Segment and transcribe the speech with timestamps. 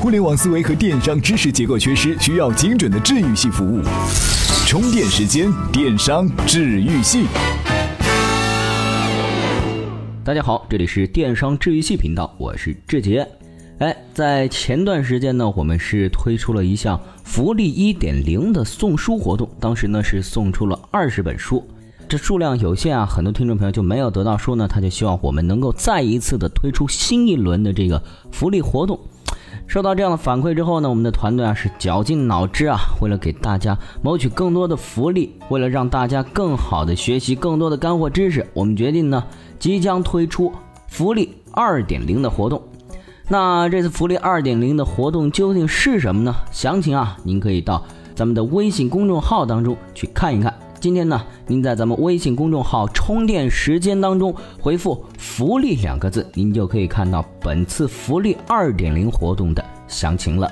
[0.00, 3.82] 互联网思维和电商知识结构缺失，需要精准的治愈系服务。
[4.66, 7.26] 充电时间，电商治愈系。
[10.24, 13.28] 大家好，这里是电商治愈系频道，我是志杰。
[13.80, 21.62] 哎，在前段时间呢，我们是推出了一项福利一点零的送书活动，当时呢是送出了二十本书，
[22.08, 28.98] 这数量有限啊，很多听众朋友就没有得到书呢，他就希望我们能够再一次的推出新一轮的这个福利活动。
[29.70, 39.22] 收到这样的反馈之后呢，我们的团队啊是绞尽脑汁啊，为了给大家谋取更多的福利，为了让大家更好的学习更多的干货知识，我们决定呢
[39.60, 40.52] 即将推出
[40.88, 42.60] 福利二点零的活动。
[43.28, 46.34] 那这次福利二点零的活动究竟是什么呢？
[46.50, 47.84] 详情啊，您可以到
[48.16, 50.52] 咱们的微信公众号当中去看一看。
[50.80, 60.50] 今天呢，您在咱们微信公众号“充电时间”当中回复“福利”两个字，您就可以看到本次福利二点零活动的详情了。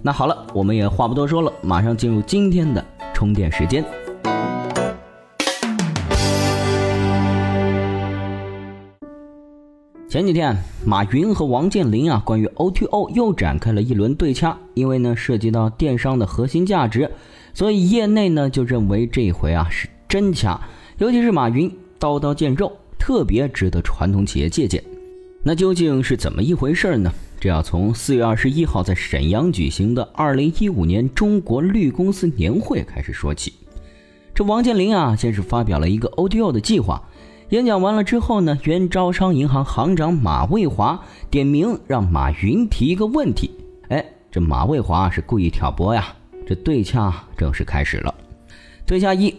[0.00, 3.84] 那好了，我们也话不多说了，马上进入今天的充电时间。
[10.08, 14.56] 前几天，马云和王健林啊，关于 O2O 又展开了一轮对掐。
[14.72, 17.10] 因为呢，涉及到电商的核心价值，
[17.56, 20.60] 所以业内呢就认为这回啊是真掐。
[20.98, 24.84] 尤其是马云刀刀见肉，特别值得传统企业借鉴。
[25.42, 27.10] 那究竟是怎么一回事呢？
[27.40, 33.54] 这要从四月二十一号在沈阳举行的二零一五年中国绿公司年会开始说起。
[34.34, 37.02] 这王健林啊，先是发表了一个 O2O 的计划。
[37.48, 43.50] 演讲完了之后呢，原招商银行行长马卫华点名让马云提一个问题。
[43.88, 46.14] 哎，这马卫华是故意挑拨呀。
[46.46, 48.14] 这对掐正式开始了。
[48.86, 49.34] 对掐一，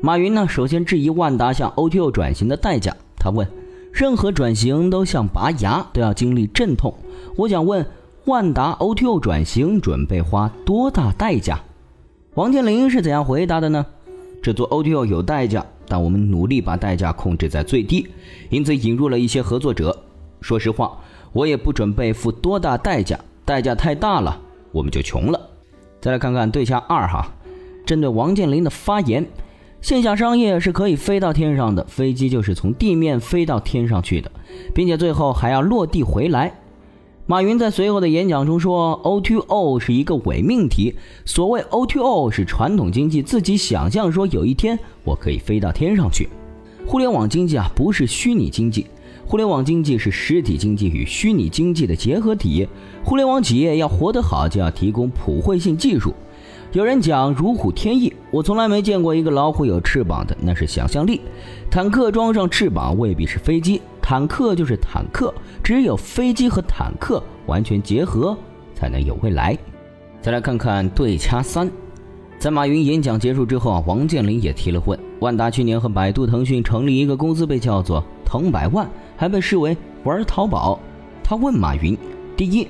[0.00, 2.94] 马云呢首先质疑万达向 O T O 转型的代价。
[3.16, 3.48] 他问：
[3.92, 6.94] 任何转型都像拔牙，都要经历阵痛。
[7.36, 7.84] 我想问，
[8.26, 11.58] 万达 O T O 转型准备花多大代价？
[12.34, 13.84] 王健林是怎样回答的呢？
[14.42, 15.64] 这做 O T O 有代价。
[15.88, 18.06] 但我们努力把代价控制在最低，
[18.48, 20.04] 因此引入了一些合作者。
[20.40, 20.96] 说实话，
[21.32, 24.40] 我也不准备付多大代价，代价太大了，
[24.70, 25.49] 我们就穷了。
[26.00, 27.34] 再来看看对掐二哈，
[27.84, 29.26] 针对王健林的发言，
[29.80, 34.30] 线下商业是可以飞到天上的，飞机就是从地面飞到天上去的，
[34.74, 36.54] 并且最后还要落地回来。
[37.26, 40.96] 马云在随后的演讲中说：“O2O 是一个伪命题。
[41.24, 46.28] 所谓 O2O 是传统经济自己想象说有一天我可以飞到天上去。
[46.86, 48.86] 互联网经济啊，不是虚拟经济，
[49.30, 52.66] 互联网经济是实体经济与虚拟经济的结合体。
[53.04, 56.12] 互联网企业要活得好，就要提供普惠性技术。
[56.72, 61.20] 有人讲如虎添翼，我从来没见过一个老虎有翅膀的，那是想象力。
[61.70, 68.36] 坦克装上翅膀未必是飞机。”坦克就是坦克，只有飞机和坦克完全结合，
[68.74, 69.56] 才能有未来。
[70.20, 71.70] 再来看看对掐三，
[72.40, 80.80] 在马云演讲结束之后啊，王健林也提了婚：万达去年和百度、腾讯成立一个公司，被叫做腾百万，还被视为玩淘宝。
[81.22, 81.94] 他问马云：
[82.38, 82.66] 第一，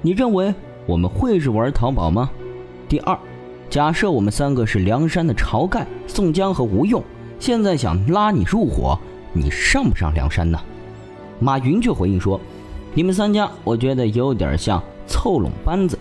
[0.00, 0.52] 你认为
[0.86, 2.28] 我们会是玩淘宝吗？
[2.88, 3.16] 第二，
[3.70, 7.00] 假设我们三个是梁山的晁盖、宋江和吴用，
[7.38, 8.98] 现在想拉你入伙，
[9.32, 10.58] 你上不上梁山呢？
[11.38, 12.40] 马云却回应说
[12.92, 15.96] ：“你们三家，我觉得有点像凑拢班子。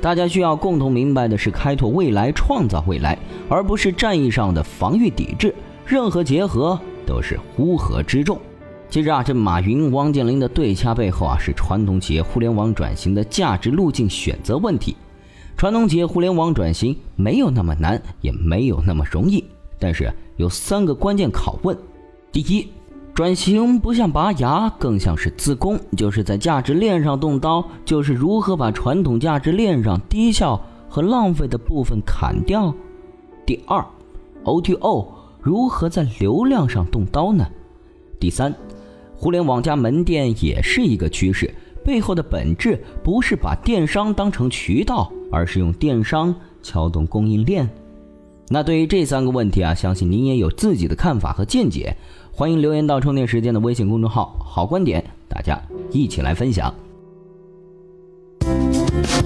[0.00, 3.18] 大家需要共同明白的是，开拓未来、创造未来，
[3.48, 5.54] 而不是战役上的防御抵制。
[5.84, 8.38] 任何结合都是乌合之众。
[8.88, 14.94] 其实啊，这马云、汪建林的对掐背后啊，是传统企业互联网转型的价值路径选择问题。
[15.56, 19.42] 传统企业互联网转型没有那么难，也没有那么容易。
[19.78, 21.76] 但是有三个关键拷问：
[22.30, 22.68] 第一。”
[23.16, 32.74] 转型不像拔牙，更像是自宫，就是在价值链上动刀，就是如何把传统价值链上低效和浪费的部分砍掉。
[33.46, 33.82] 第二
[34.44, 35.06] ，O2O
[35.40, 37.46] 如何在流量上动刀呢？
[38.20, 38.54] 第三，
[39.14, 41.50] 互联网加门店也是一个趋势，
[41.82, 47.66] 背后的本质不是把电商当成渠道，而是用电商撬动供应链。
[48.48, 51.96] 那对于这三个问题啊，相信您也有自己的看法和见解。
[52.30, 55.60] 欢迎留言到充电时间的微信公众号，好观点，大家
[55.90, 56.72] 一起来分享。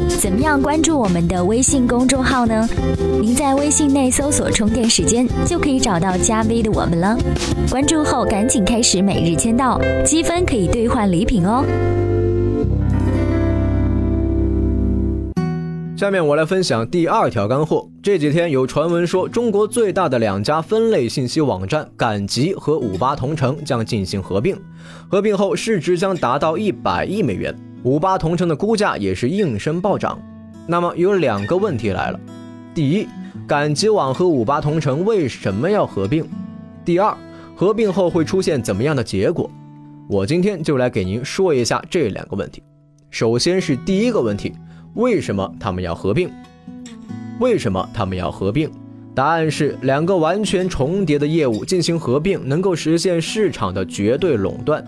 [0.08, 2.68] 怎么样关注我们的微信公众号呢？
[3.20, 7.18] 您在微信内搜索“充电时间”就可以找到加 V 的我们了。
[7.70, 11.64] 关注后赶紧开始每日签到，积分可以兑换礼品哦。
[16.00, 17.86] 下面我来分享第二条干货。
[18.02, 24.56] 这几天有传闻说，中国最大的两家分类信息网站赶集和五八同城将进行合并，
[25.10, 27.54] 合并后市值将达到一百亿美元。
[27.82, 30.18] 五八同城的估价也是应声暴涨。
[30.66, 32.18] 那么有两个问题来了：
[32.74, 33.06] 第一，
[33.46, 36.26] 赶集网和五八同城为什么要合并？
[36.82, 37.14] 第二，
[37.54, 39.50] 合并后会出现怎么样的结果？
[40.08, 42.62] 我今天就来给您说一下这两个问题。
[43.10, 44.54] 首先是第一个问题，
[44.94, 46.30] 为什么他们要合并？
[47.38, 48.70] 为什么他们要合并？
[49.14, 54.84] 答案是两个完全重叠的业务进行合并，能够实现市场的绝对垄断。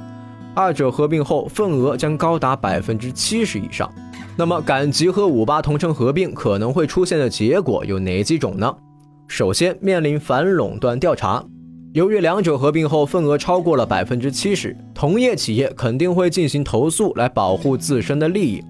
[0.54, 3.90] 二者合并后，份额将高达百分之七十以上。
[4.36, 8.74] 那么，赶集和五八同城合并可能会出现的结果有哪几种呢？
[9.28, 11.44] 首先，面临反垄断调查。
[11.92, 18.62] 由于两者合并后份额超过了百分之七十，同业企业肯定会进行投诉来保护自身的利益，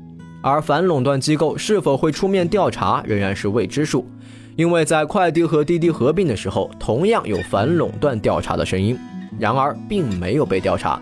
[0.43, 4.06] 而反垄断机构是否会出面调查仍然是未知数。
[4.55, 8.99] 因为在快递和滴滴合并的时候，同样有反垄断调查的声音，
[9.39, 11.00] 然而并没有被调查。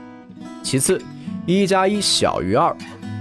[0.62, 1.02] 其次，
[1.46, 2.72] 一加一小于二，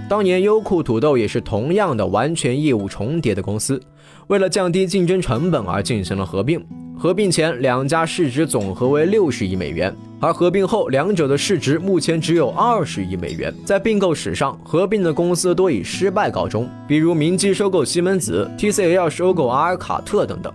[0.08, 3.82] 当年优酷土豆也是同样的完全业务重叠的公司，
[4.28, 6.64] 为了降低竞争成本而进行了合并。
[6.96, 13.54] 合并前，两家市值总和为六十亿美元，而合并后，两者的市值目前只有二十亿美元。
[13.64, 20.52] 在并购史上，合并的公司多以失败告终，比如明基收购西门子、TCL 收购阿尔卡特等等。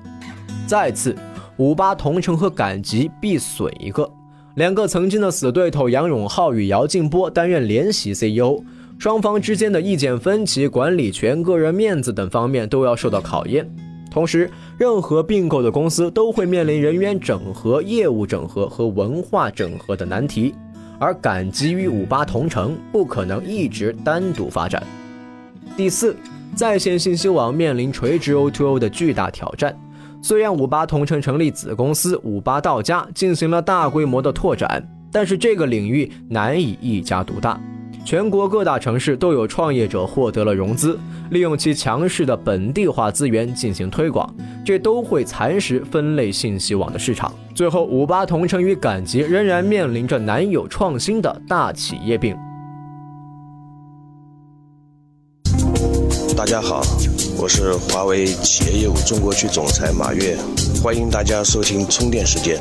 [0.67, 1.15] 再次，
[1.57, 4.07] 五八同城和赶集必损一个，
[4.53, 8.63] 两个曾经的死对头杨永浩与姚劲波担任联席 CEO，
[8.99, 13.67] 双方之间的意见分歧、管理权、个人面子等方面都要受到考验。
[14.15, 20.55] 同时，任何并购的公司都会面临人员整合、业务整合和文化整合的难题，
[20.97, 24.81] 而赶集与五八同城不可能一直单独发展。
[25.75, 26.15] 第四，
[26.55, 29.77] 在线信息网面临垂直 O2O 的巨大挑战。
[30.21, 34.81] 虽然五八同城成立子公司五八到家进行了大规模的拓展，
[35.11, 37.59] 但是这个领域难以一家独大。
[38.05, 40.97] 全国各大城市都有创业者获得了融资，
[41.31, 44.31] 利用其强势的本地化资源进行推广，
[44.63, 47.33] 这都会蚕食分类信息网的市场。
[47.55, 52.37] 最后，五八同城与赶集仍然面临着难有创新的大企业病。
[56.37, 56.83] 大家好，
[57.39, 60.37] 我是华为企业业务中国区总裁马跃，
[60.83, 62.59] 欢迎大家收听充电时间。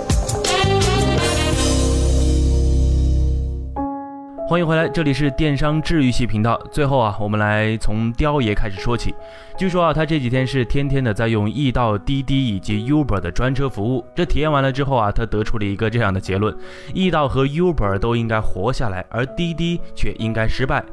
[4.46, 6.60] 欢迎回来，这里是电商治愈系频道。
[6.70, 9.14] 最后啊，我们来从雕爷开始说起。
[9.56, 14.04] 据说啊，他这几天是天天的在用易到、滴滴以及 Uber 的专车服务。
[14.14, 16.54] 这体验完了之后啊，他得出了一个这样的结论：
[16.92, 20.84] 易到和 Uber 都应该活下来，而滴滴却应该失败。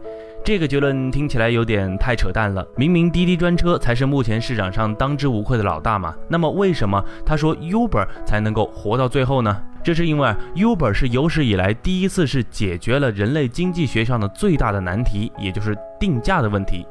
[0.43, 2.65] 这个结论听起来有点太扯淡了。
[2.75, 9.61] 明明滴滴专车才是目前市场上当之无愧的老大嘛，那么为什么他说 Uber 才能够活到最后呢？
[9.83, 16.85] 这是因为 Uber 是有史以来第一次是解决了人类经济学上的最大的难题，也就是定价的问题。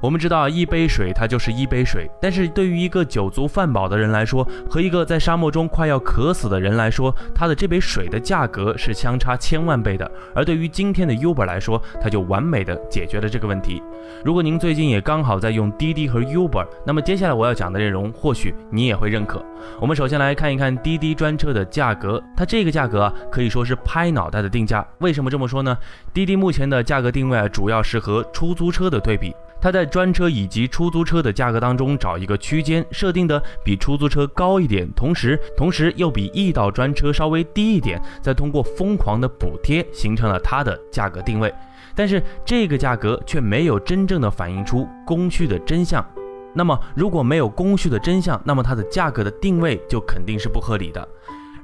[0.00, 10.10] 我们知道一杯水它就是一杯水，但是对于一个酒足饭饱的人来说，和一个在沙漠中快要渴死的人来说，他的这杯水的价格是相差千万倍的。
[10.34, 13.82] 而对于今天的 Uber 来说，它就完美的解决了这个问题。
[14.24, 19.44] 如果您最近也刚好在用滴滴和 Uber，那么接下来我要讲的内容或许你也会认可。
[19.80, 24.86] 我们首先来看一看滴滴专车的价格，它这个价格啊可以说是拍脑袋的定价。
[24.98, 25.76] 为什么这么说呢？
[26.12, 29.34] 滴滴目前的价格定位啊主要是和出租车的对比。
[29.66, 41.52] 他在专车以及出租车的价格当中找一个区间，设定的比出租车高一点，同时同时又比易到专车稍微低一点，再通过疯狂的补贴形成了它的价格定位。
[41.96, 46.06] 但是这个价格却没有真正的反映出供需的真相。
[46.54, 51.08] 那么如果没有供需的真相，那么它的价格的定位就肯定是不合理的。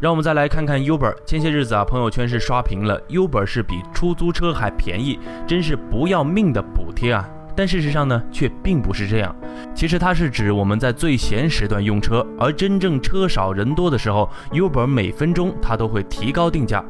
[0.01, 7.31] 让我们再来看看 Uber，前些日子啊，朋友圈是刷屏了，Uber 是比出租车还便宜，真是不要命的补贴啊！
[7.55, 9.35] 但事实上呢，却并不是这样。
[9.75, 16.85] 其实它是指我们在最闲时段用车，而真正车少人多的时候，Uber 每分钟它都会提高定价。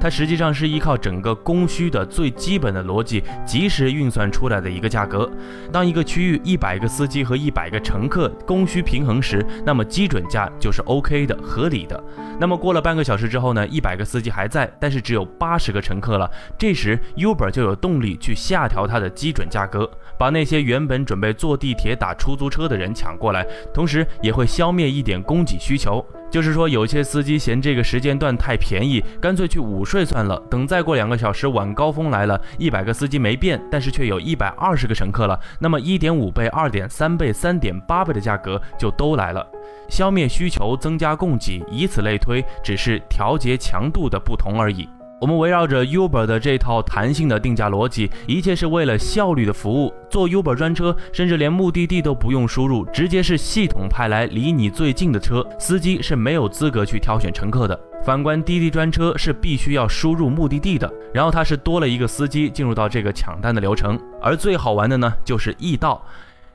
[0.00, 5.30] 它实际上是依靠整个供需的最基本的逻辑，及时运算出来的一个价格。
[5.72, 12.02] 当一个区域一百个司机和一百个乘客供需平衡时，那么基准价就是 OK 的、合理的。
[12.38, 19.88] 那么过了半个小时之后呢，一百个司机还在，但是只有八十个乘客了，这时 Uber 就有动力去下调它的基准价格。
[20.18, 26.04] 把那些原本准备坐地铁打出租车的人抢过来，同时也会消灭一点供给需求。
[26.30, 30.38] 就是说，有些司机嫌这个时间段太便宜，干脆去午睡算了。
[30.50, 39.46] 等再过两个小时晚高峰来了，一百个司机没变，但是却有一百二十个乘客了，那么一点五倍、二点三倍、三点八倍的价格就都来了。
[39.88, 44.86] 消灭需求，增加供给，以此类推，只是调节强度的不同而已。
[45.20, 49.92] 我们围绕着 Uber 的这套弹性的定价逻辑，一切是为了效率的服务。
[50.08, 57.78] 坐 Uber 专车，甚至连目的地都不用输入，直接是系统派来离你最近的车，司机是没有资格去挑选乘客的。
[58.04, 63.98] 反观滴滴专车是必须要输入目的地的，然后它是多了一个司机进入到这个抢单的流程。
[64.22, 66.00] 而最好玩的呢，就是易到。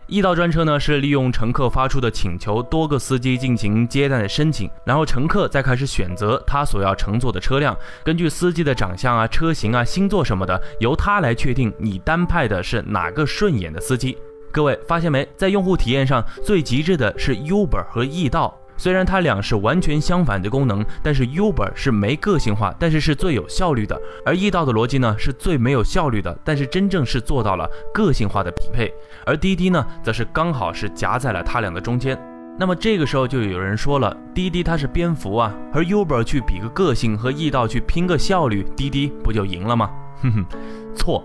[0.07, 14.17] 易到专车呢，是利用乘客发出的请求，多个司机进行接待的申请，然后乘客再开始选择他所要乘坐的车辆，根据司机的长相啊、车型啊、星座什么的，由他来确定你单派的是哪个顺眼的司机。
[14.51, 18.55] 各位发现没，在用户体验上最极致的是 Uber 和易到。
[18.83, 28.93] 虽然它俩是完全相反的功能，但是 Uber 是没个性化，但是是最有效率的；而易到的逻辑呢，是最没有效率的，但是真正是做到了个性化的匹配。
[29.25, 32.21] 而滴滴呢，则是刚好是夹在了它俩的中间。
[32.59, 39.89] 那么这个时候就有人说了，滴滴它是蝙蝠啊，而 Uber 去比个个性，和易到去拼个效率，滴滴不就赢了吗？
[40.21, 40.45] 哼哼，
[40.93, 41.23] 错。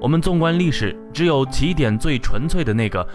[0.00, 3.06] 我们纵观历史，只有起点最纯粹的那个。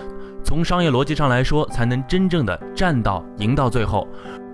[0.50, 4.08] 从商业逻辑上来说，才能真正的站到赢到最后。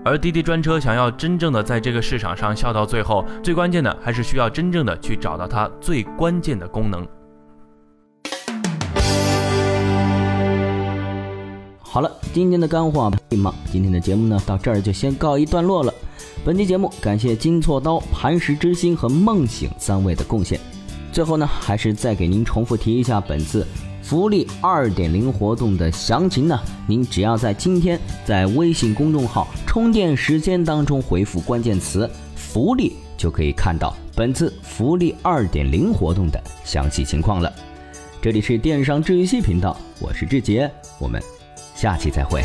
[0.04, 7.08] 而滴滴专车想要真正的在这个市场上笑到最后，最关键的还是需要真正的去找到它最关键的功能。
[11.80, 13.54] 好了，今天的干货吗？
[13.72, 15.90] 今天的节目呢，到这儿就先告一段落了。
[16.44, 20.60] 本期节目感谢金错刀、磐石之心和梦醒三位的贡献。
[21.10, 23.66] 最后呢，还是再给您重复提一下本次。
[24.08, 26.56] 福利二点零活动的详情呢？
[26.86, 37.52] 您只要在今天在微信公众号“充电时间”当中回复关键词“福利”，就可以看到本次福利二点零活动的详细情况了。
[38.22, 40.70] 这里是电商治愈系频道，我是志杰，
[41.00, 41.20] 我们
[41.74, 42.44] 下期再会。